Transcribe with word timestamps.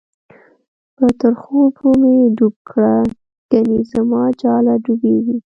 په 0.97 1.05
ترخو 1.19 1.55
اوبو 1.63 1.89
می 2.01 2.15
ډوب 2.37 2.55
کړه، 2.69 2.93
گڼی 3.51 3.79
زماجاله 3.93 4.73
ډوبیږی 4.83 5.37